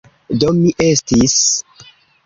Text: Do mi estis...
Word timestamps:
Do 0.43 0.49
mi 0.61 0.73
estis... 0.87 1.39